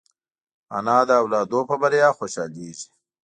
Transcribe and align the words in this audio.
انا 0.77 0.97
د 1.09 1.11
اولادونو 1.21 1.67
په 1.69 1.75
بریا 1.81 2.09
خوشحالېږي 2.19 2.87